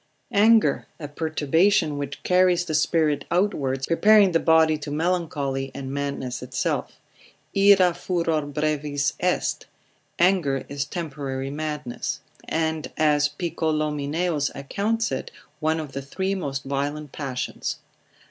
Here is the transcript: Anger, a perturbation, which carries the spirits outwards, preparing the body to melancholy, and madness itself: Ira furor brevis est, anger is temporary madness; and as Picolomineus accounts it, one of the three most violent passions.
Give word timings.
Anger, 0.33 0.87
a 0.99 1.07
perturbation, 1.07 1.95
which 1.99 2.23
carries 2.23 2.65
the 2.65 2.73
spirits 2.73 3.23
outwards, 3.29 3.85
preparing 3.85 4.31
the 4.31 4.39
body 4.39 4.75
to 4.79 4.89
melancholy, 4.89 5.69
and 5.75 5.93
madness 5.93 6.41
itself: 6.41 6.99
Ira 7.55 7.93
furor 7.93 8.47
brevis 8.51 9.13
est, 9.19 9.67
anger 10.17 10.65
is 10.67 10.85
temporary 10.85 11.51
madness; 11.51 12.19
and 12.45 12.89
as 12.97 13.29
Picolomineus 13.29 14.49
accounts 14.55 15.11
it, 15.11 15.29
one 15.59 15.79
of 15.79 15.91
the 15.91 16.01
three 16.01 16.33
most 16.33 16.63
violent 16.63 17.11
passions. 17.11 17.77